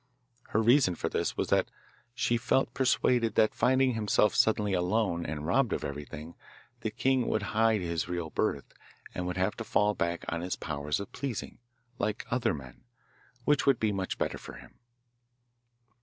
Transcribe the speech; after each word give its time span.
Her 0.47 0.59
reason 0.63 0.95
for 0.95 1.09
this 1.09 1.37
was 1.37 1.49
that 1.49 1.69
she 2.15 2.35
felt 2.35 2.73
persuaded 2.73 3.35
that, 3.35 3.53
finding 3.53 3.93
himself 3.93 4.33
suddenly 4.33 4.73
alone 4.73 5.27
and 5.27 5.45
robbed 5.45 5.73
of 5.73 5.83
everything, 5.83 6.33
the 6.79 6.89
king 6.89 7.27
would 7.27 7.43
hide 7.53 7.81
his 7.81 8.09
real 8.09 8.31
birth, 8.31 8.73
and 9.13 9.27
would 9.27 9.37
have 9.37 9.55
to 9.57 9.63
fall 9.63 9.93
back 9.93 10.25
on 10.27 10.41
his 10.41 10.55
powers 10.55 10.99
of 10.99 11.11
pleasing, 11.11 11.59
like 11.99 12.25
other 12.31 12.55
men, 12.55 12.83
which 13.45 13.67
would 13.67 13.79
be 13.79 13.91
much 13.91 14.17
better 14.17 14.39
for 14.39 14.53
him. 14.53 14.79